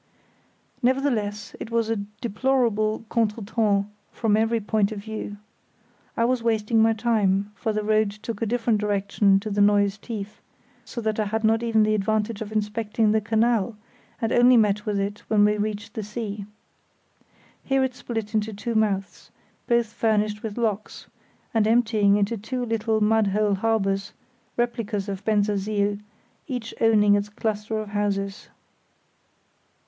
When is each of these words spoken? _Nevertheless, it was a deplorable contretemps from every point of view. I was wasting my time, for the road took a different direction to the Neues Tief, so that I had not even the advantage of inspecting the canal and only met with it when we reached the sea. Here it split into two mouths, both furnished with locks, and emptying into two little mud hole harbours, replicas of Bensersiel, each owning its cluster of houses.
_Nevertheless, 0.81 1.55
it 1.59 1.69
was 1.69 1.87
a 1.87 1.97
deplorable 2.21 3.05
contretemps 3.07 3.85
from 4.11 4.35
every 4.35 4.59
point 4.59 4.91
of 4.91 4.97
view. 4.97 5.37
I 6.17 6.25
was 6.25 6.41
wasting 6.41 6.81
my 6.81 6.93
time, 6.93 7.51
for 7.53 7.71
the 7.71 7.83
road 7.83 8.09
took 8.09 8.41
a 8.41 8.47
different 8.47 8.81
direction 8.81 9.39
to 9.41 9.51
the 9.51 9.61
Neues 9.61 9.99
Tief, 9.99 10.41
so 10.85 11.01
that 11.01 11.19
I 11.19 11.25
had 11.25 11.43
not 11.43 11.61
even 11.61 11.83
the 11.83 11.93
advantage 11.93 12.41
of 12.41 12.51
inspecting 12.51 13.11
the 13.11 13.21
canal 13.21 13.77
and 14.19 14.31
only 14.31 14.57
met 14.57 14.87
with 14.87 14.99
it 14.99 15.19
when 15.27 15.45
we 15.45 15.55
reached 15.55 15.93
the 15.93 16.01
sea. 16.01 16.47
Here 17.63 17.83
it 17.83 17.93
split 17.93 18.33
into 18.33 18.53
two 18.53 18.73
mouths, 18.73 19.29
both 19.67 19.93
furnished 19.93 20.41
with 20.41 20.57
locks, 20.57 21.05
and 21.53 21.67
emptying 21.67 22.17
into 22.17 22.37
two 22.39 22.65
little 22.65 23.01
mud 23.01 23.27
hole 23.27 23.53
harbours, 23.53 24.13
replicas 24.57 25.07
of 25.07 25.23
Bensersiel, 25.23 25.99
each 26.47 26.73
owning 26.81 27.13
its 27.13 27.29
cluster 27.29 27.77
of 27.77 27.89
houses. 27.89 28.49